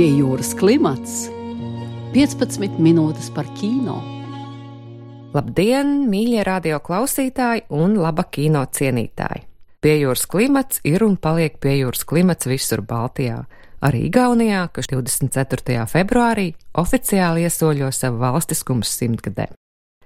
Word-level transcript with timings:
Pie 0.00 0.14
jūras 0.16 0.54
klimats 0.56 1.26
15 2.14 2.78
minūtes 2.80 3.26
par 3.36 3.44
kino. 3.58 3.98
Labdien, 5.34 5.90
mīļie 6.08 6.40
radio 6.48 6.78
klausītāji 6.80 7.66
un 7.76 7.98
laba 8.00 8.24
kino 8.32 8.62
cienītāji! 8.64 9.42
Pie 9.84 9.98
jūras 10.00 10.24
klimats 10.24 10.80
ir 10.88 11.04
un 11.04 11.18
paliek 11.20 11.58
pie 11.60 11.74
jūras 11.82 12.08
klimats 12.08 12.48
visur 12.48 12.80
Baltijā, 12.80 13.42
arī 13.84 14.06
Igaunijā, 14.06 14.62
kas 14.72 14.88
24. 14.88 15.84
februārī 15.92 16.48
oficiāli 16.80 17.44
iesoļo 17.44 17.92
savu 17.92 18.24
valstiskums 18.24 18.96
simtgadē. 19.02 19.50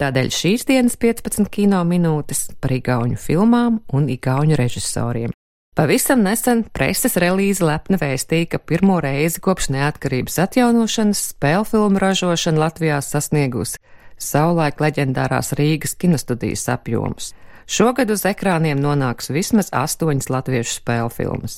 Tādēļ 0.03 0.35
šīs 0.41 0.67
dienas 0.73 0.99
15 0.99 1.47
kino 1.55 1.87
minūtes 1.87 2.49
par 2.59 2.75
igauņu 2.81 3.23
filmām 3.29 3.79
un 3.95 4.11
igauņu 4.19 4.59
režisoriem. 4.59 5.39
Pavisam 5.75 6.21
nesen 6.23 6.61
preses 6.71 7.17
relīze 7.19 7.65
lepni 7.67 7.99
vēstīja, 7.99 8.47
ka 8.53 8.59
pirmo 8.63 9.01
reizi 9.03 9.41
kopš 9.43 9.73
neatkarības 9.75 10.37
atjaunošanas 10.45 11.23
spēļu 11.33 11.65
filmu 11.67 12.03
ražošana 12.03 12.61
Latvijā 12.63 13.01
sasniegusi 13.03 13.81
savulaik 14.23 14.79
leģendārās 14.79 15.51
Rīgas 15.59 15.97
kinostudijas 15.99 16.69
apjomus. 16.71 17.33
Šogad 17.67 18.13
uz 18.15 18.23
ekrāniem 18.29 18.79
nonāks 18.79 19.33
vismaz 19.35 19.73
astoņas 19.75 20.31
latviešu 20.31 20.77
spēļu 20.79 21.11
filmas. 21.11 21.57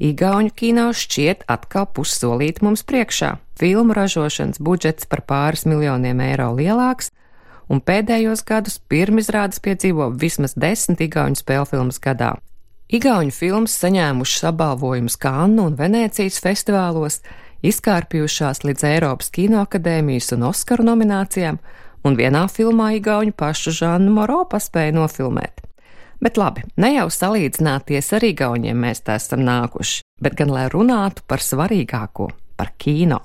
Igauņu 0.00 0.52
kino 0.56 0.86
šķiet 0.96 1.42
atkal 1.50 1.88
pussolīt 1.90 2.60
mums 2.64 2.84
priekšā. 2.86 3.32
Filmu 3.58 3.96
ražošanas 3.96 4.60
budžets 4.62 5.08
par 5.10 5.24
pāris 5.26 5.66
miljoniem 5.66 6.22
eiro 6.24 6.52
lielāks, 6.56 7.10
un 7.68 7.82
pēdējos 7.82 8.44
gadus 8.46 8.78
pirmizrādes 8.78 9.58
piedzīvo 9.64 10.12
vismaz 10.14 10.54
desmit 10.54 11.02
igauņu 11.08 11.42
spēļu 11.42 11.68
filmas 11.74 12.00
gadā. 12.00 12.36
Igauņu 12.90 13.30
filmas 13.30 13.76
saņēmušas 13.78 14.48
apbalvojumus 14.48 15.14
Kannu 15.22 15.68
un 15.68 15.76
Venēcijas 15.78 16.40
festivālos, 16.42 17.20
izkārpjušās 17.62 18.64
līdz 18.64 18.82
Eiropas 18.88 19.30
Kinoakadēmijas 19.36 20.32
un 20.34 20.48
Oskaru 20.48 20.88
nominācijām, 20.88 21.60
un 22.02 22.18
vienā 22.18 22.42
filmā 22.50 22.90
Igauņu 22.98 23.36
pašu 23.38 23.76
Žannu 23.78 24.10
Moro 24.16 24.40
paspēja 24.50 24.96
nofilmēt. 24.98 25.62
Bet 26.18 26.34
labi, 26.34 26.66
ne 26.82 26.96
jau 26.96 27.06
salīdzināties 27.14 28.10
ar 28.18 28.26
Igauniem 28.26 28.82
mēs 28.82 29.06
tā 29.06 29.20
esam 29.22 29.46
nākuši, 29.46 30.02
bet 30.18 30.34
gan 30.42 30.50
lai 30.50 30.66
runātu 30.74 31.22
par 31.30 31.38
svarīgāko- 31.38 32.32
par 32.58 32.74
kino. 32.76 33.22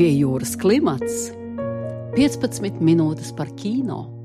Pie 0.00 0.14
jūras 0.16 0.56
klimats 0.56 1.28
15 2.16 2.80
minūtes 2.80 3.36
par 3.36 3.52
kino. 3.52 4.17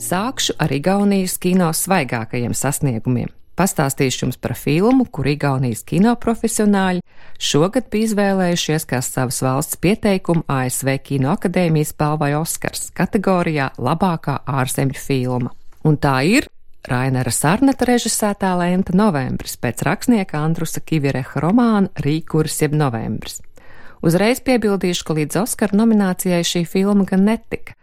Sākšu 0.00 0.54
ar 0.56 0.72
Igaunijas 0.72 1.34
kino 1.36 1.66
svaigākajiem 1.76 2.54
sasniegumiem. 2.56 3.28
Pastāstīšu 3.60 4.22
jums 4.24 4.38
par 4.40 4.54
filmu, 4.56 5.04
kur 5.04 5.26
Igaunijas 5.28 5.82
kino 5.84 6.14
profesionāļi 6.16 7.02
šogad 7.36 7.90
bija 7.92 8.08
izvēlējušies 8.08 8.86
kā 8.88 9.02
savas 9.04 9.42
valsts 9.44 9.76
pieteikumu 9.76 10.46
ASV 10.48 10.94
Kino 11.04 11.34
akadēmijas 11.34 11.92
balvai 12.00 12.32
Oskars 12.38 12.88
kategorijā 12.96 13.74
labākā 13.76 14.38
ārzemju 14.48 14.96
filma. 14.96 15.52
Un 15.84 16.00
tā 16.00 16.14
ir 16.24 16.48
Rainera 16.88 17.32
Sarneta 17.34 17.84
režisētā 17.90 18.54
lenta 18.56 18.96
Novembris 18.96 19.60
pēc 19.60 19.84
rakstnieka 19.84 20.40
Andrusa 20.40 20.80
Kivireha 20.80 21.44
romāna 21.44 21.92
Rīkuris 22.00 22.56
jeb 22.64 22.72
Novembris. 22.72 23.42
Uzreiz 24.00 24.40
piebildīšu, 24.40 25.04
ka 25.04 25.18
līdz 25.20 25.42
Oskara 25.42 25.76
nominācijai 25.76 26.40
šī 26.40 26.64
filma 26.64 27.04
gan 27.04 27.28
netika, 27.28 27.76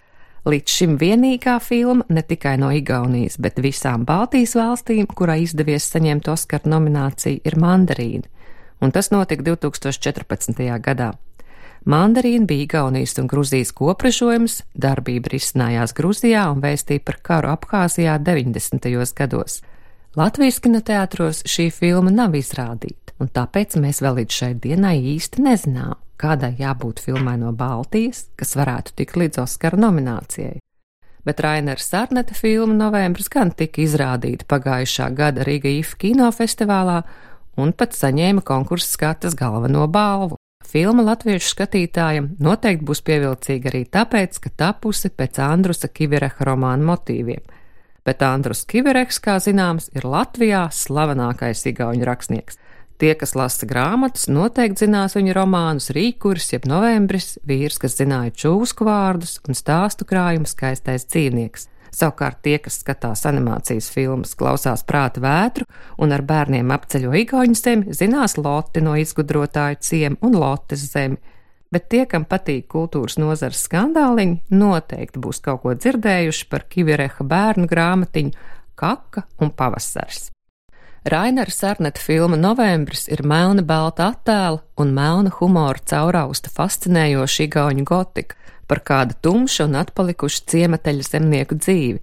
Līdz 0.45 0.71
šim 0.71 0.97
vienīgā 1.01 1.57
filma 1.63 2.05
ne 2.13 2.21
tikai 2.21 2.55
no 2.61 2.69
Igaunijas, 2.71 3.39
bet 3.41 3.57
visām 3.63 4.05
Baltijas 4.05 4.53
valstīm, 4.55 5.07
kurai 5.09 5.41
izdevies 5.43 5.89
saņemt 5.91 6.29
Oskara 6.31 6.69
nomināciju, 6.71 7.41
ir 7.43 7.57
mandarīna, 7.59 8.27
un 8.81 8.93
tas 8.95 9.09
notika 9.11 9.43
2014. 9.43 10.61
gadā. 10.83 11.13
Mandarīna 11.87 12.45
bija 12.45 12.67
Igaunijas 12.67 13.17
un 13.17 13.27
Gruzijas 13.31 13.73
kopražojums, 13.75 14.61
darbība 14.75 15.31
risinājās 15.33 15.95
Gruzijā 15.97 16.47
un 16.51 16.61
vēstīja 16.63 17.03
par 17.03 17.19
karu 17.23 17.51
Abhāzijā 17.53 18.17
90. 18.19 18.89
gados. 19.15 19.61
Latvijas 20.17 20.59
kinoteātros 20.63 21.43
šī 21.45 21.69
filma 21.71 22.11
nav 22.11 22.35
izrādīta, 22.35 23.13
un 23.21 23.29
tāpēc 23.29 23.77
mēs 23.79 24.01
vēl 24.03 24.21
līdz 24.21 24.39
šai 24.41 24.53
dienai 24.63 24.97
īsti 25.15 25.43
nezinām, 25.45 25.95
kādai 26.21 26.55
jābūt 26.59 27.01
filmai 27.03 27.37
no 27.41 27.51
Baltijas, 27.55 28.27
kas 28.37 28.55
varētu 28.57 28.95
tikt 28.97 29.19
līdz 29.19 29.43
Oskara 29.43 29.79
nominācijai. 29.79 30.57
Bet 31.27 31.41
Rainera 31.43 31.81
Sarneta 31.83 32.35
filma 32.37 32.73
novembris 32.77 33.27
gan 33.27 33.51
tika 33.51 33.81
izrādīta 33.83 34.47
pagājušā 34.47 35.09
gada 35.15 35.43
Riga 35.43 35.67
IF 35.67 35.97
kinofestivālā 35.99 37.01
un 37.59 37.73
pat 37.75 37.97
saņēma 37.97 38.45
konkursu 38.47 38.93
skatas 38.93 39.35
galveno 39.35 39.87
balvu. 39.91 40.37
Filma 40.67 41.03
latviešu 41.07 41.53
skatītājiem 41.53 42.33
noteikti 42.43 42.87
būs 42.87 43.01
pievilcīga 43.07 43.71
arī 43.71 43.83
tāpēc, 43.91 44.39
ka 44.43 44.51
tapusi 44.63 45.11
pēc 45.15 45.39
Andrusa 45.43 45.87
Kivireha 45.87 46.47
romāna 46.47 46.83
motīviem. 46.93 47.43
Bet 48.07 48.23
Andrus 48.23 48.63
Kivireks, 48.67 49.19
kā 49.23 49.35
zināms, 49.43 49.89
ir 49.95 50.07
Latvijā 50.07 50.67
slavenākais 50.71 51.65
igauņu 51.71 52.07
rakstnieks. 52.07 52.59
Tie, 52.97 53.11
kas 53.13 53.35
lasa 53.37 53.67
grāmatas, 53.69 54.25
noteikti 54.25 54.87
zinās 54.87 55.13
viņa 55.13 55.35
romānus 55.37 55.91
Rīkuris, 55.93 56.49
jeb 56.55 56.63
novembris, 56.65 57.35
vīrs, 57.45 57.77
kas 57.83 57.93
zināja 57.99 58.33
čūsku 58.33 58.87
vārdus 58.87 59.35
un 59.45 59.57
stāstu 59.57 60.07
krājumu 60.09 60.49
skaistais 60.49 61.05
dzīvnieks. 61.05 61.67
Savukārt 61.93 62.41
tie, 62.45 62.55
kas 62.57 62.79
skatās 62.81 63.21
animācijas 63.29 63.91
filmas, 63.93 64.33
klausās 64.37 64.81
prāta 64.85 65.21
vētru 65.21 65.67
un 66.01 66.13
ar 66.13 66.23
bērniem 66.25 66.73
apceļo 66.73 67.13
igauņu 67.21 67.57
zemi, 67.57 67.93
zinās 67.93 68.33
loti 68.41 68.81
no 68.81 68.95
izgudrotāju 68.97 69.77
ciem 69.85 70.17
un 70.25 70.37
lotes 70.41 70.87
zemi. 70.91 71.19
Bet 71.69 71.89
tie, 71.91 72.05
kam 72.09 72.25
patīk 72.25 72.65
kultūras 72.71 73.19
nozares 73.21 73.61
skandāliņi, 73.67 74.39
noteikti 74.57 75.21
būs 75.21 75.43
kaut 75.45 75.61
ko 75.65 75.75
dzirdējuši 75.77 76.49
par 76.49 76.65
Kivireha 76.65 77.27
bērnu 77.27 77.69
grāmatiņu 77.69 78.49
Kaka 78.77 79.27
un 79.37 79.53
Pavasars. 79.53 80.31
Rainera 81.07 81.51
Sarneta 81.51 82.01
filma 82.03 82.35
Novembris 82.35 83.05
ir 83.07 83.21
melna 83.23 83.63
balta 83.63 84.09
attēla 84.11 84.59
un 84.83 84.89
melna 84.91 85.31
humora 85.37 85.79
caurausta 85.87 86.51
fascinējoša 86.51 87.45
igauņu 87.45 87.85
gotika 87.87 88.35
par 88.67 88.81
kādu 88.89 89.15
tumšu 89.23 89.69
un 89.69 89.77
atpalikušu 89.79 90.43
ciemateļu 90.51 91.07
zemnieku 91.07 91.55
dzīvi, 91.61 92.01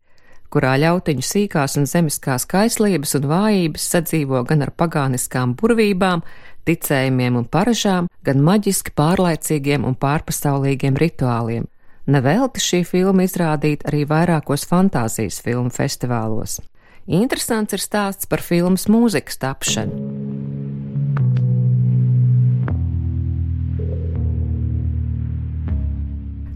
kurā 0.48 0.72
ļautiņu 0.80 1.26
sīkās 1.28 1.76
un 1.76 1.84
zemiskās 1.90 2.48
kaislības 2.48 3.12
un 3.20 3.28
vājības 3.28 3.92
sadzīvo 3.92 4.40
gan 4.48 4.64
ar 4.64 4.72
pagāniskām 4.72 5.52
burvībām, 5.60 6.24
ticējumiem 6.64 7.36
un 7.42 7.44
paražām, 7.44 8.08
gan 8.24 8.40
maģiski 8.40 8.96
pārlaicīgiem 8.96 9.84
un 9.84 10.00
pārpasaulīgiem 10.00 10.96
rituāliem. 10.96 11.68
Nevelti 12.08 12.60
šī 12.72 12.86
filma 12.88 13.28
izrādīta 13.28 13.90
arī 13.92 14.06
vairākos 14.08 14.64
fantāzijas 14.70 15.44
filmu 15.44 15.68
festivālos. 15.72 16.62
Interesants 17.04 17.74
ir 17.76 17.82
stāsts 17.84 18.24
par 18.24 18.40
filmas 18.40 18.86
mūzikas 18.88 19.36
tapšanu. 19.42 19.98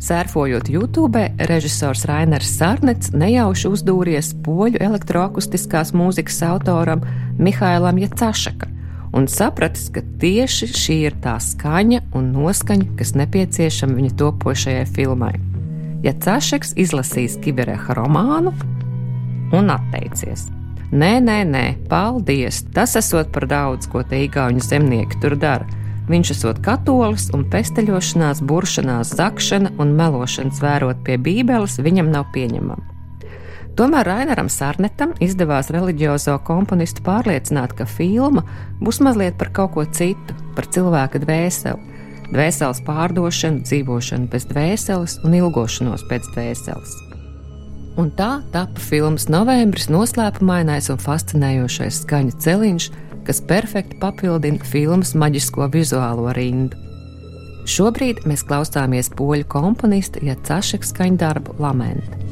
Sērfojot 0.08 0.70
YouTube, 0.72 1.20
režisors 1.50 2.06
Rainers 2.08 2.48
Sārnets 2.56 3.10
nejauši 3.12 3.68
uzdūries 3.68 4.30
poļu 4.46 4.80
elektroakustiskās 4.80 5.92
mūzikas 5.92 6.40
autoram 6.48 7.02
Mihailam 7.36 8.00
Jacašaka 8.00 8.70
un 9.12 9.28
sapratis, 9.28 9.88
ka 9.92 10.00
tieši 10.22 10.68
šī 10.72 10.96
ir 11.10 11.18
tā 11.24 11.36
skaņa 11.42 12.06
un 12.16 12.32
noskaņa, 12.32 12.88
kas 12.96 13.12
nepieciešama 13.18 13.98
viņa 13.98 14.16
topošajai 14.20 14.88
filmai. 14.96 15.34
Jacašeks 16.04 16.76
izlasīs 16.78 17.36
Kibereha 17.42 17.96
romānu, 17.98 18.54
un 19.52 19.70
atteicies. 19.72 20.48
Nē, 20.88 21.18
nē, 21.20 21.42
nē, 21.44 21.64
paldies! 21.90 22.62
Tas 22.72 22.96
esot 22.96 23.28
par 23.32 23.44
daudz, 23.48 23.88
ko 23.92 24.00
te 24.00 24.22
īgauņu 24.24 24.62
zemnieki 24.64 25.20
tur 25.20 25.36
dara. 25.36 25.66
Viņš 26.08 26.30
esot 26.32 26.60
katolis 26.64 27.26
un 27.36 27.42
pesteļošanās, 27.52 28.40
buršanās, 28.48 29.12
zakšana 29.18 29.74
un 29.76 29.92
melošanas 29.98 30.62
vērot 30.64 31.02
pie 31.04 31.18
bībeles 31.20 31.76
viņam 31.84 32.08
nav 32.14 32.30
pieņemama. 32.32 32.94
Tomēr 33.76 34.08
Rainaram 34.08 34.48
Sārnetam 34.50 35.12
izdevās 35.22 35.68
reliģiozo 35.70 36.38
komponistu 36.48 37.04
pārliecināt, 37.06 37.76
ka 37.78 37.84
filma 37.86 38.42
būs 38.80 39.02
mazliet 39.04 39.36
par 39.38 39.52
kaut 39.54 39.76
ko 39.76 39.84
citu, 39.84 40.34
par 40.56 40.66
cilvēka 40.72 41.20
dvēseli, 41.22 42.00
dvēseles 42.32 42.80
pārdošanu, 42.88 43.60
dzīvošanu 43.68 44.32
bez 44.32 44.48
dvēseles 44.48 45.20
un 45.28 45.36
ilgošanos 45.42 46.08
pēc 46.08 46.32
dvēseles 46.32 46.96
un 47.98 48.10
tā 48.14 48.38
tapa 48.54 48.80
filmas 48.80 49.26
novembris 49.32 49.88
noslēpumainais 49.90 50.88
un 50.92 51.00
fascinējošais 51.02 52.02
skaņu 52.04 52.36
celiņš, 52.44 52.90
kas 53.26 53.42
perfekti 53.50 53.98
papildina 54.00 54.64
filmas 54.64 55.14
maģisko 55.18 55.68
vizuālo 55.74 56.30
rindu. 56.36 56.78
Šobrīd 57.68 58.22
mēs 58.24 58.46
klausāmies 58.48 59.10
poļu 59.18 59.44
komponista 59.50 60.22
Jacašeka 60.24 60.88
skaņdarbu 60.94 61.58
Lamentu. 61.60 62.27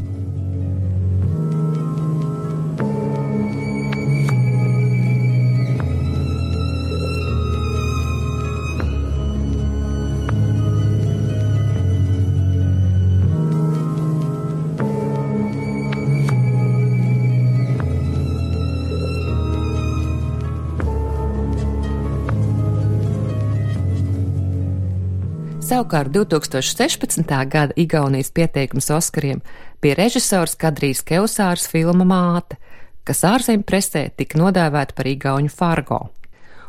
Savukārt 25.66 26.12
2016. 26.14 27.26
gada 27.50 27.74
Igaunijas 27.76 28.28
pieteikums 28.30 28.86
Oskariem 28.94 29.40
bija 29.82 29.96
režisors 29.98 30.54
Kadrijas 30.54 31.00
Keusārs 31.02 31.64
filma 31.66 32.06
Māte, 32.06 32.54
kas 33.02 33.24
ārzemju 33.26 33.66
presē 33.66 34.04
tika 34.14 34.38
nodēvēta 34.38 34.94
par 34.94 35.10
Igauņu 35.10 35.50
Fargo. 35.50 35.98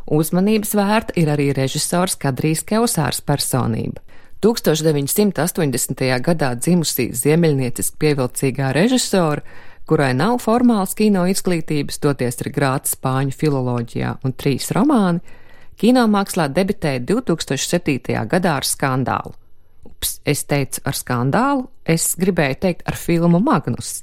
Uzmanības 0.09 0.73
vērta 0.79 1.13
ir 1.21 1.29
arī 1.29 1.51
režisors 1.53 2.17
Kadrijas 2.17 2.65
Keusārs 2.65 3.21
personība. 3.21 4.01
1980. 4.41 6.05
gadā 6.25 6.55
dzimusī 6.57 7.11
ziemeļnieciski 7.13 8.01
pievilcīgā 8.01 8.73
režisora, 8.73 9.45
kurai 9.85 10.15
nav 10.17 10.39
formāls 10.41 10.97
kino 10.97 11.29
izglītības, 11.29 12.01
toties 12.01 12.41
ir 12.41 12.49
grāts 12.55 12.97
spāņu 12.97 13.37
filoloģijā 13.45 14.17
un 14.25 14.33
trīs 14.33 14.73
romāni, 14.73 15.21
kinomākslā 15.77 16.47
debitēja 16.53 17.03
2007. 17.05 18.23
gadā 18.29 18.55
ar 18.57 18.65
skandālu. 18.65 19.35
Ups, 19.85 20.17
es 20.25 20.43
teicu 20.49 20.81
ar 20.85 20.97
skandālu, 20.97 21.67
es 21.85 22.15
gribēju 22.19 22.59
teikt 22.65 22.87
ar 22.89 22.97
filmu 22.97 23.39
Magnus, 23.43 24.01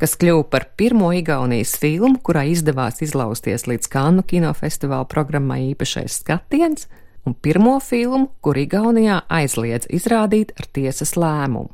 kas 0.00 0.16
kļuva 0.20 0.46
par 0.52 0.66
pirmo 0.80 1.12
Igaunijas 1.16 1.76
filmu, 1.80 2.18
kurā 2.24 2.46
izdevās 2.48 3.02
izlausties 3.04 3.66
līdz 3.68 3.90
Kannu 3.92 4.24
kinofestivāla 4.24 5.08
programmai 5.08 5.60
īpašais 5.70 6.22
skatiens, 6.22 6.88
un 7.28 7.36
pirmo 7.36 7.76
filmu, 7.84 8.30
kur 8.40 8.56
Igaunijā 8.56 9.20
aizliedz 9.28 9.88
izrādīt 9.92 10.56
ar 10.56 10.68
tiesas 10.72 11.16
lēmumu. 11.20 11.70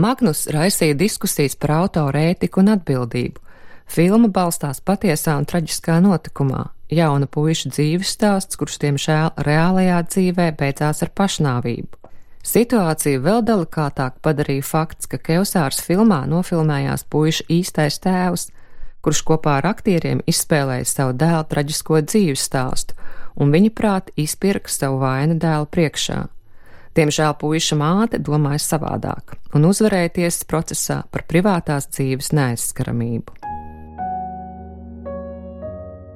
Magnus 0.00 0.46
raisīja 0.48 0.96
diskusijas 0.96 1.58
par 1.60 1.74
autoru 1.82 2.16
ētiku 2.30 2.62
un 2.62 2.72
atbildību. 2.76 3.42
Filma 3.90 4.30
balstās 4.32 4.80
patiesā 4.80 5.34
un 5.36 5.48
traģiskā 5.50 5.98
notikumā, 6.00 6.62
jauna 6.94 7.26
puiša 7.30 7.70
dzīves 7.74 8.12
stāsts, 8.16 8.58
kurš, 8.58 8.78
diemžēl, 8.84 9.32
reālajā 9.46 10.02
dzīvē 10.08 10.50
beidzās 10.58 11.02
ar 11.04 11.12
pašnāvību. 11.16 11.96
Situāciju 12.46 13.20
vēl 13.20 13.42
delikātāk 13.44 14.16
padarīja 14.24 14.64
fakts, 14.64 15.08
ka 15.10 15.20
Keusārs 15.20 15.82
filmā 15.84 16.22
nofilmējās 16.30 17.04
puiša 17.12 17.46
īstais 17.52 18.00
tēvs, 18.00 18.48
kurš 19.04 19.22
kopā 19.28 19.58
ar 19.60 19.70
aktieriem 19.74 20.22
izspēlēja 20.28 20.88
savu 20.88 21.16
dēlu 21.20 21.44
traģisko 21.52 22.00
dzīves 22.08 22.44
stāstu, 22.48 22.96
un 23.36 23.52
viņa 23.52 23.72
prāt 23.76 24.12
izpirka 24.16 24.72
savu 24.72 25.00
vainu 25.04 25.36
dēlu 25.40 25.68
priekšā. 25.72 26.22
Diemžēl 26.96 27.36
puiša 27.38 27.78
māte 27.78 28.18
domāja 28.18 28.64
savādāk 28.64 29.36
un 29.54 29.68
uzvarēja 29.68 30.16
tiesas 30.20 30.48
procesā 30.48 31.02
par 31.12 31.28
privātās 31.28 31.86
dzīves 31.92 32.32
neaizskaramību 32.34 33.49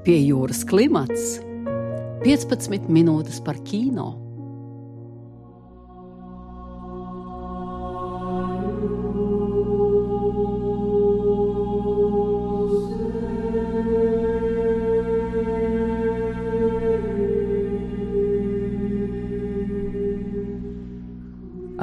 pie 0.05 0.19
jūras 0.21 0.67
klimats 0.69 1.39
15 2.25 2.91
minūtes 2.93 3.41
par 3.45 3.57
kino. 3.65 4.11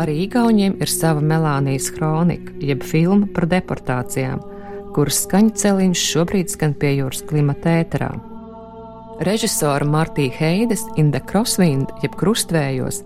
Arī 0.02 0.24
Igauniem 0.28 0.78
ir 0.82 0.90
sava 0.90 1.22
Melānijas 1.26 1.90
kronika, 1.94 2.54
jeb 2.62 2.86
filma 2.86 3.28
par 3.34 3.50
deportācijām, 3.50 4.40
kuras 4.96 5.24
skaņu 5.26 5.56
celiņš 5.62 6.04
šobrīd 6.14 6.52
skan 6.54 6.76
pie 6.78 6.96
jūras 6.98 7.24
klimata 7.28 7.78
ēterā. 7.82 8.12
Režisora 9.22 9.86
Martija 9.86 10.34
Heides 10.40 10.84
in 10.98 11.12
the 11.14 11.22
Crosswind, 11.22 11.92
jeb 12.02 12.16
krustvējos, 12.18 13.04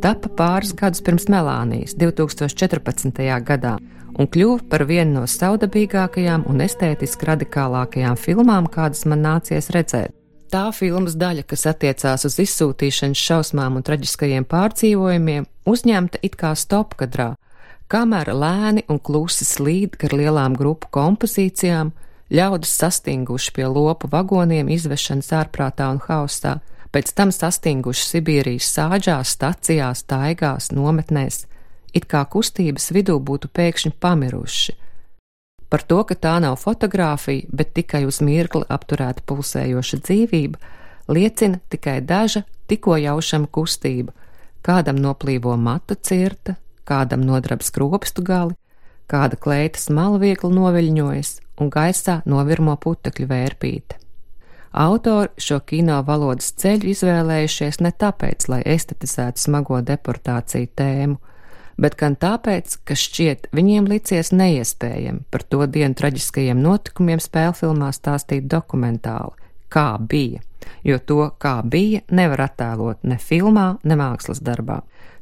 tapa 0.00 0.30
pāris 0.38 0.72
gadus 0.76 1.02
pirms 1.04 1.28
Melānijas 1.28 1.96
2014. 2.00 3.20
gadā 3.44 3.74
un 4.18 4.28
kļuva 4.28 4.64
par 4.72 4.86
vienu 4.88 5.20
no 5.20 5.26
saudabīgākajām 5.28 6.46
un 6.50 6.64
estētiski 6.64 7.28
radikālākajām 7.28 8.16
filmām, 8.20 8.68
kādas 8.72 9.06
man 9.08 9.22
nācies 9.24 9.70
redzēt. 9.74 10.16
Tā 10.50 10.64
filmas 10.74 11.14
daļa, 11.14 11.44
kas 11.46 11.68
attiecās 11.70 12.24
uz 12.26 12.40
izsūtīšanas 12.42 13.20
šausmām 13.28 13.76
un 13.78 13.84
traģiskajiem 13.86 14.48
pārdzīvojumiem, 14.50 15.46
uzņemta 15.70 16.18
it 16.26 16.34
kā 16.40 16.56
stopkadrā, 16.58 17.34
kamēr 17.90 18.30
lēni 18.34 18.84
un 18.88 19.00
klusi 19.02 19.46
slīd 19.46 19.98
gar 20.00 20.14
lielām 20.14 20.54
grupu 20.58 20.90
kompozīcijām, 20.94 21.92
ļaudis 22.30 22.72
sastinguši 22.82 23.54
pie 23.56 23.66
lopu 23.66 24.10
vagoniem 24.10 24.70
izvešanas 24.70 25.32
ārprātā 25.40 25.88
un 25.90 25.98
hausā, 26.06 26.60
pēc 26.94 27.10
tam 27.18 27.32
sastinguši 27.34 28.06
Sibīrijas 28.06 28.70
sāģās, 28.76 29.34
stacijās, 29.34 30.04
taigās, 30.10 30.70
nometnēs, 30.74 31.44
it 31.94 32.06
kā 32.10 32.22
kustības 32.30 32.90
vidū 32.94 33.18
būtu 33.18 33.50
pēkšņi 33.54 33.92
pamiruši. 33.98 34.76
Par 35.70 35.82
to, 35.86 36.00
ka 36.02 36.16
tā 36.18 36.38
nav 36.42 36.56
fotografija, 36.58 37.46
bet 37.54 37.74
tikai 37.74 38.02
uz 38.06 38.18
mirkli 38.26 38.66
apturēta 38.66 39.22
pulsējoša 39.26 40.00
dzīvība, 40.02 40.58
liecina 41.10 41.60
tikai 41.70 42.00
daža 42.02 42.42
tikko 42.70 42.96
jaušama 42.98 43.46
kustība, 43.50 44.14
kādam 44.66 44.98
noplīvo 44.98 45.54
matu 45.58 45.94
cirta, 45.94 46.56
kādam 46.90 47.22
nodrab 47.26 47.62
skropstu 47.62 48.26
gali, 48.26 48.58
kāda 49.10 49.38
kleitas 49.38 49.88
mala 49.94 50.20
viegli 50.22 50.52
noviļņojas 50.54 51.32
un 51.60 51.72
gaisā 51.72 52.20
novirmo 52.28 52.76
putekļu 52.80 53.30
vērpīte. 53.30 53.98
Autori 54.70 55.42
šo 55.42 55.58
kino 55.66 55.96
valodas 56.06 56.52
ceļu 56.62 56.92
izvēlējušies 56.92 57.80
ne 57.82 57.90
tāpēc, 57.90 58.46
lai 58.52 58.60
estetizētu 58.76 59.42
smago 59.42 59.80
deportāciju 59.82 60.70
tēmu, 60.78 61.16
bet 61.80 61.96
gan 61.98 62.14
tāpēc, 62.14 62.76
ka 62.86 62.94
šķiet 62.94 63.48
viņiem 63.56 63.88
licies 63.90 64.30
neiespējami 64.36 65.26
par 65.32 65.42
to 65.42 65.66
dienu 65.66 65.98
traģiskajiem 65.98 66.62
notikumiem 66.62 67.22
spēlfilmā 67.22 67.90
stāstīt 67.96 68.46
dokumentāli, 68.52 69.34
kā 69.70 69.94
bija, 70.00 70.42
jo 70.84 70.98
to, 70.98 71.30
kā 71.38 71.60
bija, 71.64 72.02
nevar 72.10 72.46
attēlot 72.48 73.04
ne 73.06 73.18
filmā, 73.18 73.76
ne 73.84 73.96
mākslas 73.98 74.42
darbā. 74.44 74.80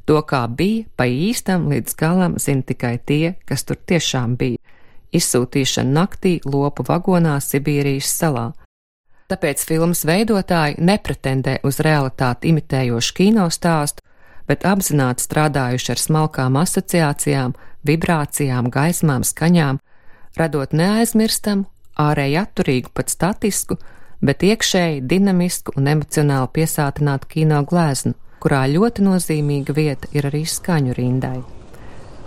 To, 0.09 0.23
kā 0.25 0.47
bija, 0.49 0.87
pa 0.97 1.05
īstam 1.05 1.69
līdz 1.69 1.97
galam 2.01 2.39
zina 2.41 2.65
tikai 2.65 2.97
tie, 3.05 3.35
kas 3.45 3.67
tur 3.69 3.77
tiešām 3.77 4.39
bija. 4.41 4.57
Izsūtīšana 5.13 5.93
naktī 6.01 6.39
lopu 6.45 6.85
vagonā 6.85 7.39
Sibīrijas 7.45 8.09
salā. 8.13 8.51
Tāpēc 9.29 9.61
filmas 9.69 10.07
veidotāji 10.09 10.79
nepretendē 10.81 11.59
uz 11.69 11.81
realitāti 11.85 12.49
imitējošu 12.49 13.15
kino 13.17 13.49
stāstu, 13.53 14.01
bet 14.49 14.65
apzināti 14.65 15.27
strādājuši 15.27 15.93
ar 15.93 16.01
smalkām 16.01 16.57
asociācijām, 16.57 17.53
vibrācijām, 17.85 18.71
gaismām, 18.73 19.27
skaņām, 19.29 19.81
radot 20.41 20.73
neaizmirstamu, 20.73 21.69
ārēji 22.01 22.39
atturīgu, 22.41 22.93
pat 22.97 23.13
statisku, 23.13 23.77
bet 24.21 24.47
iekšēji 24.47 25.05
dinamisku 25.11 25.77
un 25.77 25.93
emocionāli 25.97 26.51
piesātinātu 26.59 27.31
kino 27.37 27.63
gleznu 27.69 28.15
kurā 28.43 28.65
ļoti 28.71 29.05
nozīmīga 29.07 29.75
vieta 29.75 30.11
ir 30.15 30.29
arī 30.31 30.45
skaņu 30.47 30.95
rindai. 30.99 31.41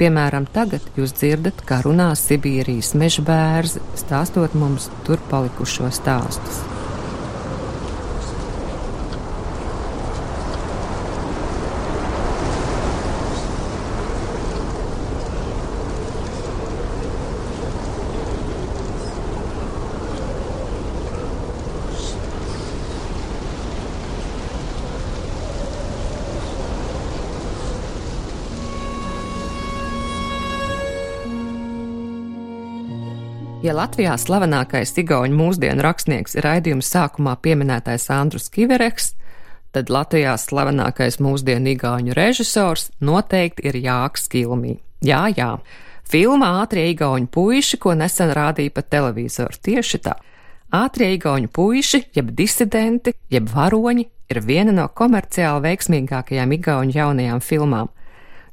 Piemēram, 0.01 0.47
tagad 0.49 0.85
jūs 0.97 1.13
dzirdat, 1.19 1.61
kā 1.67 1.81
runā 1.85 2.09
Sibīrijas 2.17 2.95
meža 2.97 3.23
bērzi, 3.27 3.83
stāstot 3.99 4.55
mums 4.57 4.89
tur 5.05 5.21
palikušo 5.29 5.91
stāstus. 5.93 6.63
Ja 33.61 33.75
Latvijā 33.77 34.15
slavenākais 34.17 34.89
igauņu 34.97 35.35
mūsdienu 35.37 35.83
rakstnieks 35.85 36.33
ir 36.33 36.47
raidījuma 36.47 36.81
sākumā 36.81 37.35
pieminētais 37.45 38.07
Andrus 38.09 38.49
Kivereks, 38.49 39.11
tad 39.69 39.91
Latvijā 39.93 40.33
slavenākais 40.41 41.19
mūsdienu 41.21 41.75
igauņu 41.75 42.15
režisors 42.17 42.87
noteikti 43.05 43.67
ir 43.69 43.77
Jāks 43.83 44.25
Kilmī. 44.33 44.79
Jā, 45.05 45.27
jā, 45.37 45.51
filmā 46.09 46.49
Ātrie 46.63 46.87
igauņu 46.95 47.29
puiši, 47.29 47.77
ko 47.77 47.93
nesen 47.93 48.33
rādīja 48.33 48.73
pa 48.73 48.81
televizoru, 48.81 49.61
tieši 49.69 50.01
tā. 50.09 50.17
Ātrie 50.73 51.11
igauņu 51.19 51.53
puiši, 51.53 52.07
jeb 52.17 52.33
disidenti, 52.33 53.13
jeb 53.29 53.53
varoņi, 53.53 54.07
ir 54.33 54.41
viena 54.41 54.73
no 54.73 54.87
komerciāli 54.89 55.67
veiksmīgākajām 55.67 56.57
igauņu 56.57 56.97
jaunajām 56.97 57.45
filmām. 57.45 57.93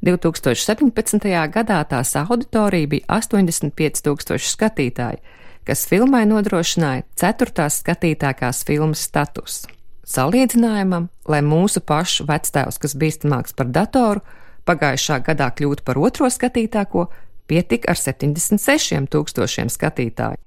2017. 0.05 1.27
gadā 1.51 1.81
tās 1.91 2.15
auditorija 2.17 2.87
bija 2.87 3.07
85 3.19 4.05
tūkstoši 4.07 4.53
skatītāji, 4.53 5.23
kas 5.67 5.87
filmai 5.91 6.23
nodrošināja 6.31 7.07
ceturtās 7.19 7.81
skatītākās 7.83 8.63
filmas 8.69 9.03
statusu. 9.09 9.73
Salīdzinājumam, 10.09 11.09
lai 11.29 11.41
mūsu 11.45 11.83
pašu 11.85 12.25
vectēvs, 12.29 12.79
kas 12.81 12.95
bīstamāks 12.97 13.57
par 13.59 13.69
datoru, 13.69 14.23
pagājušā 14.69 15.19
gadā 15.27 15.51
kļūtu 15.53 15.85
par 15.85 16.01
otro 16.01 16.31
skatītāko, 16.33 17.09
pietika 17.51 17.93
ar 17.93 18.01
76 18.01 19.11
tūkstošiem 19.13 19.69
skatītāju. 19.73 20.41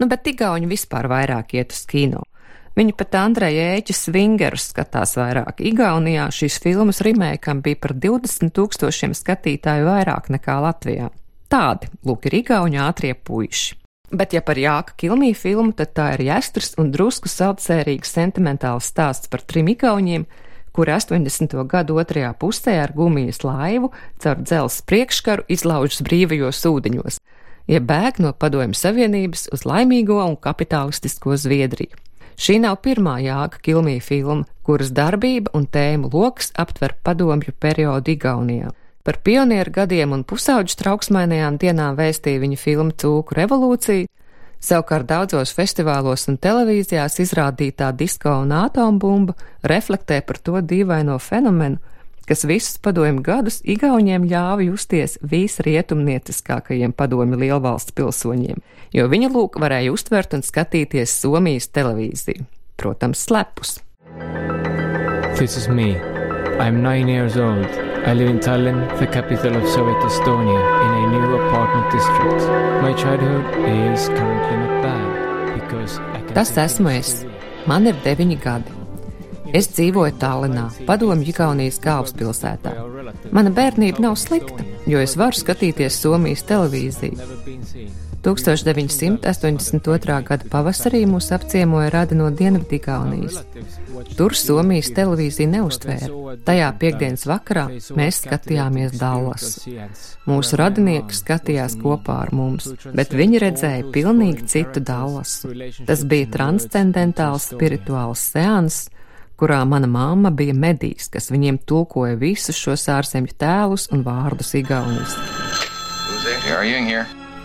Nu, 0.00 0.08
bet 0.08 0.28
Igauni 0.28 0.68
vispār 0.68 1.08
vairāk 1.08 1.56
iet 1.56 1.72
uz 1.72 1.84
kino. 1.88 2.25
Viņi 2.76 2.92
pat 2.92 3.14
Andreja 3.16 3.70
Ēķa 3.78 3.94
svingerus 3.96 4.66
skatās 4.68 5.14
vairāk. 5.16 5.62
Igaunijā 5.64 6.26
šīs 6.28 6.58
filmas 6.60 7.00
remēkam 7.04 7.62
bija 7.64 7.78
par 7.80 7.94
20 7.96 8.52
tūkstošiem 8.52 9.14
skatītāju 9.16 9.88
vairāk 9.88 10.28
nekā 10.34 10.58
Latvijā. 10.60 11.08
Tādi, 11.48 11.88
lūk, 12.04 12.28
ir 12.28 12.42
Igauņu 12.42 12.82
ātrie 12.84 13.14
puiši. 13.16 13.78
Bet, 14.12 14.36
ja 14.36 14.42
par 14.44 14.60
Jāka 14.60 14.92
Kilmī 15.00 15.32
filmu, 15.34 15.72
tad 15.74 15.94
tā 15.96 16.12
ir 16.18 16.26
jāstrs 16.28 16.74
un 16.78 16.92
drusku 16.92 17.30
saldsērīgs 17.32 18.12
sentimentāls 18.12 18.90
stāsts 18.92 19.32
par 19.32 19.40
trim 19.42 19.72
Igauņiem, 19.72 20.26
kuri 20.76 20.92
80. 20.94 21.56
gadu 21.64 21.96
otrajā 21.96 22.34
pusē 22.36 22.76
ar 22.84 22.92
gumijas 22.92 23.40
laivu 23.40 23.90
caur 24.20 24.42
dzelzs 24.44 24.84
priekškaru 24.84 25.48
izlaužas 25.48 26.04
brīvajos 26.04 26.60
ūdeņos, 26.68 27.18
ja 27.66 27.80
bēg 27.80 28.20
no 28.22 28.32
Padomju 28.32 28.78
Savienības 28.78 29.48
uz 29.52 29.64
laimīgo 29.66 30.18
un 30.24 30.36
kapitalistisko 30.36 31.36
Zviedriju. 31.36 31.94
Šī 32.36 32.58
nav 32.60 32.82
pirmā 32.84 33.16
Jāga 33.24 33.56
Kilmija 33.64 34.02
filma, 34.04 34.44
kuras 34.66 34.90
darbība 34.92 35.54
un 35.56 35.64
tēmu 35.66 36.10
lokus 36.12 36.50
aptver 36.58 36.92
padomju 37.02 37.54
periodu 37.60 38.12
Igaunijā. 38.12 38.72
Par 39.06 39.20
pionieru 39.24 39.72
gadiem 39.72 40.12
un 40.12 40.24
pusauģu 40.26 40.76
trauksmainajām 40.76 41.56
dienām 41.62 41.96
vēstīja 41.96 42.42
viņa 42.42 42.58
filma 42.60 42.92
Cūku 42.92 43.38
revolūcija, 43.38 44.08
savukārt 44.60 45.08
daudzos 45.08 45.54
festivālos 45.56 46.26
un 46.28 46.36
televīzijās 46.42 47.20
izrādītā 47.24 47.92
disko 47.96 48.34
un 48.42 48.52
atombumba 48.52 49.36
reflektē 49.62 50.20
par 50.26 50.42
to 50.42 50.60
dīvaino 50.60 51.16
fenomenu, 51.22 51.78
kas 52.26 52.44
visus 52.44 52.78
padomju 52.82 53.22
gadus 53.24 53.60
Igauniem 53.64 54.26
ļāva 54.28 54.66
justies 54.66 55.16
visrietumnieciskākajiem 55.22 56.94
padomju 56.96 57.38
lielvalsts 57.40 57.94
pilsoņiem, 57.96 58.60
jo 58.92 59.08
viņi 59.08 59.32
lūk 59.32 59.60
varēja 59.62 59.94
uztvert 59.94 60.34
un 60.36 60.44
skatīties 60.46 61.14
Somijas 61.22 61.70
televīziju, 61.70 62.46
protams, 62.76 63.24
slepus. 63.28 63.78
This 65.38 65.56
is 65.56 65.68
me. 65.68 65.96
I'm 66.58 66.82
nine 66.82 67.08
years 67.08 67.36
old. 67.36 67.68
I 68.06 68.14
live 68.14 68.30
in 68.30 68.38
Tallinn, 68.38 68.80
the 68.98 69.06
capital 69.06 69.56
of 69.56 69.68
Soviet 69.68 69.98
Estonia, 70.06 70.60
in 70.86 70.90
a 70.94 71.06
new 71.10 71.34
apartment 71.36 71.90
district. 71.92 72.40
My 72.80 72.92
childhood 72.94 73.44
is 73.66 74.08
currently 74.08 74.56
not 74.56 74.82
bad 74.82 75.60
because 75.60 75.98
I 75.98 76.20
can 76.22 76.34
Tas 76.34 76.56
esmu 76.56 76.94
es. 76.96 77.26
Man 77.66 77.90
ir 77.90 77.98
deviņi 78.06 78.38
gadi. 78.40 78.85
Es 79.54 79.68
dzīvoju 79.74 80.16
Tallinā, 80.20 80.66
padomju 80.88 81.30
Igaunijas 81.30 81.78
galvaspilsētā. 81.84 82.72
Mana 83.34 83.52
bērnība 83.54 84.02
nav 84.08 84.16
slikta, 84.20 84.64
jo 84.86 85.02
es 85.02 85.16
varu 85.20 85.38
skatīties 85.38 86.00
Somijas 86.02 86.42
televīziju. 86.48 87.94
1982. 88.26 90.14
gada 90.26 90.48
pavasarī 90.50 91.04
mūs 91.06 91.28
apciemoja 91.34 91.92
radi 91.94 92.16
no 92.18 92.26
Dienvidigaunijas. 92.34 93.36
Tur 94.18 94.34
Somijas 94.34 94.90
televīzija 94.96 95.46
neustvēra. 95.52 96.08
Tajā 96.48 96.72
piekdienas 96.80 97.26
vakarā 97.30 97.68
mēs 97.94 98.24
skatījāmies 98.24 98.98
Dallas. 98.98 99.60
Mūsu 100.26 100.58
radinieki 100.58 101.14
skatījās 101.14 101.78
kopā 101.78 102.18
ar 102.24 102.34
mums, 102.34 102.66
bet 102.98 103.14
viņi 103.14 103.42
redzēja 103.46 103.86
pilnīgi 103.94 104.50
citu 104.50 104.82
Dallasu. 104.82 105.54
Tas 105.86 106.02
bija 106.02 106.26
transcendentāls 106.34 107.52
spirituāls 107.52 108.26
seans, 108.34 108.88
kurā 109.36 109.60
mana 109.68 109.86
mamma 109.86 110.30
bija 110.30 110.54
medijs, 110.54 111.10
kas 111.12 111.30
viņiem 111.30 111.58
tulkoja 111.68 112.16
visus 112.20 112.56
šos 112.56 112.88
ārzemju 112.92 113.36
tēlus 113.38 113.88
un 113.92 114.04
vārdus 114.06 114.54
igaunis. 114.56 115.16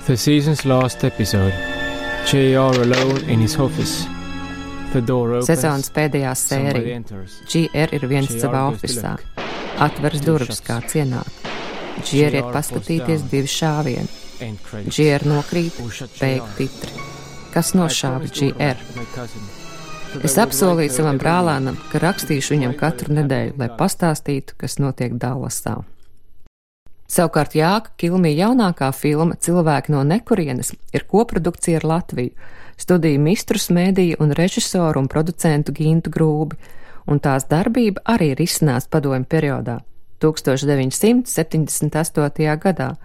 The 0.06 0.18
season's 0.18 0.66
last 0.66 1.04
episode. 1.04 1.54
JR 2.26 2.82
alone 2.82 3.24
in 3.28 3.40
his 3.40 3.56
office. 3.58 4.08
The 4.94 5.02
door 5.02 5.38
opens. 5.38 5.48
Sezonas 5.48 5.92
pēdējā 5.94 6.34
somebody 6.36 6.82
sērija. 6.82 6.96
enters. 6.96 7.38
GR 7.48 7.96
ir 7.96 8.08
viens 8.08 8.32
JR 8.32 8.42
savā 8.44 8.64
look. 8.72 9.24
Atveras 9.80 10.26
durvis, 10.26 10.62
kāds 10.66 10.98
ienāk. 11.00 11.32
GR 12.02 12.38
iet 12.42 12.52
paskatīties 12.56 13.26
divi 13.32 13.48
šāvieni. 13.48 14.10
GR 14.90 15.28
nokrīt, 15.30 15.80
JR? 16.20 16.44
titri. 16.58 17.08
Kas 17.54 17.74
nošāva 17.78 18.32
GR? 18.32 19.61
Es 20.20 20.34
apsolīju 20.36 20.92
savam 20.92 21.16
brālēnam, 21.16 21.80
ka 21.88 21.96
rakstīšu 22.04 22.52
viņam 22.58 22.74
katru 22.76 23.16
nedēļu, 23.16 23.56
lai 23.62 23.70
pastāstītu, 23.80 24.58
kas 24.60 24.76
notiek 24.84 25.16
Dallasā. 25.16 25.88
Savukārt 27.08 27.56
Jāka 27.56 27.96
Kilmija 27.96 28.44
jaunākā 28.46 28.92
filma 28.92 29.40
Cilvēki 29.40 29.92
no 29.96 30.04
nekurienes 30.08 30.72
ir 30.92 31.04
koprodukcija 31.08 31.80
ar 31.80 31.86
Latviju, 31.94 32.36
studiju 32.76 33.20
mistrus 33.24 33.72
mēdīju 33.72 34.20
un 34.20 34.36
režisoru 34.36 35.00
un 35.00 35.08
producentu 35.12 35.72
Gintu 35.80 36.10
Grūbi, 36.12 36.60
un 37.08 37.20
tās 37.24 37.48
darbība 37.48 38.04
arī 38.12 38.36
ir 38.36 38.44
izcinās 38.44 38.92
padomju 38.92 39.26
periodā 39.32 39.80
1978. 40.20 42.60
gadā, 42.68 43.00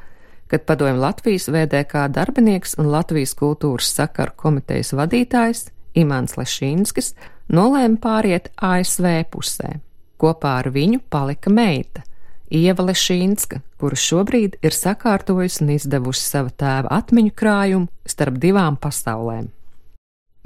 kad 0.51 0.61
padomju 0.67 0.99
Latvijas 1.07 1.47
VDK 1.55 2.11
darbinieks 2.19 2.75
un 2.83 2.91
Latvijas 2.91 3.39
kultūras 3.39 3.95
sakaru 3.95 4.35
komitejas 4.37 4.91
vadītājs 4.99 5.76
Imants 5.97 6.37
Lešīnskis 6.39 7.15
nolēma 7.53 8.01
pāriet 8.03 8.53
ASV 8.57 9.27
pusē. 9.33 9.79
Kopā 10.17 10.59
ar 10.63 10.71
viņu 10.73 11.03
palika 11.13 11.53
meita 11.53 12.07
Ieva 12.51 12.83
Lešīnska, 12.87 13.61
kura 13.81 13.97
šobrīd 13.99 14.57
ir 14.63 14.73
sakārtojusi 14.75 15.65
un 15.65 15.71
izdevusi 15.75 16.23
savu 16.23 16.51
tēva 16.55 16.89
atmiņu 17.01 17.33
krājumu 17.35 17.87
starp 18.07 18.35
divām 18.43 18.77
pasaulēm. 18.79 19.49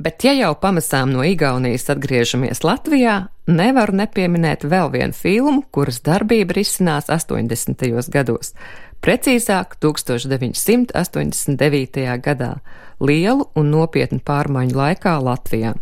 Bet, 0.00 0.24
ja 0.24 0.32
jau 0.32 0.54
pamazām 0.56 1.12
no 1.12 1.20
Igaunijas 1.28 1.90
atgriežamies 1.92 2.64
Latvijā, 2.64 3.28
nevaru 3.52 3.92
nepieminēt 4.00 4.64
vēl 4.64 4.88
vienu 4.94 5.12
filmu, 5.12 5.60
kuras 5.68 6.00
darbība 6.06 6.56
risinās 6.56 7.12
80. 7.12 8.08
gados, 8.08 8.56
precīzāk 9.04 9.76
1989. 9.84 12.16
gadā, 12.24 12.64
lielu 13.00 13.46
un 13.56 13.70
nopietnu 13.72 14.20
pārmaiņu 14.24 14.76
laikā 14.76 15.16
Latvijā. 15.24 15.74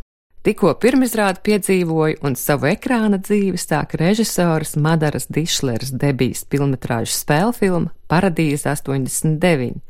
Tikko 0.47 0.71
pirmizrādi 0.81 1.43
piedzīvoju 1.45 2.21
un 2.25 2.37
savu 2.39 2.71
ekrāna 2.71 3.19
dzīvi 3.21 3.59
sāk 3.61 3.97
režisoras 4.01 4.77
Madaras 4.81 5.27
Dišleres 5.29 5.91
debijas 5.93 6.45
filmetrāžu 6.49 7.13
spēļu 7.13 7.57
filma 7.59 7.93
Paradīze 8.09 8.71
89. 8.71 9.83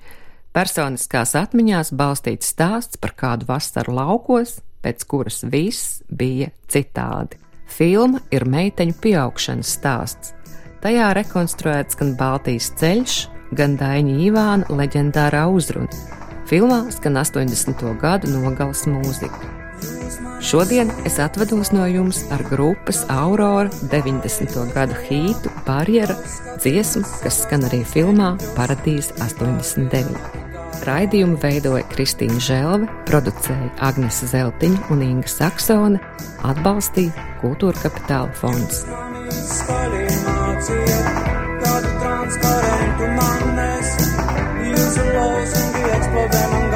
Personiskās 0.56 1.36
atmiņās 1.38 1.92
balstīts 1.94 2.48
stāsts 2.50 2.98
par 2.98 3.12
kādu 3.14 3.46
vasaru 3.46 3.94
laukos, 4.00 4.56
pēc 4.82 5.04
kuras 5.06 5.44
viss 5.46 6.00
bija 6.08 6.50
citādi. 6.66 7.38
Filma 7.68 8.24
ir 8.34 8.48
meiteņu 8.48 8.96
pieaugšanas 9.02 9.74
stāsts. 9.78 10.32
Tajā 10.82 11.12
rekonstruēts 11.18 11.98
gan 12.00 12.16
Baltijas 12.18 12.72
ceļš, 12.80 13.18
gan 13.58 13.76
Daņa 13.78 14.22
Ivāna 14.26 14.80
leģendārā 14.80 15.44
uzruna. 15.52 16.27
Filmā 16.48 16.86
skan 16.88 17.18
80. 17.20 17.82
gadu 18.00 18.30
nogales 18.32 18.86
mūzika. 18.88 19.36
Šodien 20.40 20.88
es 21.04 21.18
atvados 21.20 21.74
no 21.74 21.84
jums 21.84 22.22
ar 22.32 22.40
grupas 22.48 23.02
Aurora 23.12 23.68
90. 23.92 24.54
gadu 24.72 24.96
hītu 25.04 25.52
Barjera 25.66 26.16
dziesmu, 26.62 27.04
kas 27.20 27.42
skan 27.44 27.66
arī 27.68 27.82
filmā 27.84 28.30
Paradīze 28.56 29.12
89. 29.20 30.16
Raidījumu 30.88 31.36
veidoja 31.42 31.84
Kristīna 31.92 32.40
Želve, 32.40 32.88
producēja 33.10 33.68
Agnese 33.84 34.30
Zeltiņa 34.32 34.88
un 34.94 35.04
Inga 35.04 35.28
Saksone, 35.28 36.00
atbalstīja 36.48 37.28
Kultūra 37.42 37.84
Kapitāla 37.84 38.32
fonds. 38.40 38.86
skaļi 39.28 40.06
māciet, 40.24 41.12
kādu 41.60 41.92
transparentu 42.00 43.12
man 43.18 43.48
Using 44.78 45.12
balls 45.12 45.52
in 45.60 45.72
the 45.72 45.82
expo 45.96 46.30
venom 46.30 46.67